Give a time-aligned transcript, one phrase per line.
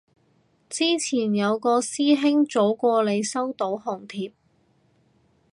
[0.67, 4.33] 之前有個師兄早過你收到紅帖